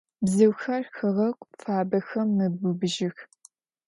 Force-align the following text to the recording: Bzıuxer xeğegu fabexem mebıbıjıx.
Bzıuxer 0.23 0.83
xeğegu 0.95 1.29
fabexem 1.61 2.29
mebıbıjıx. 2.37 3.17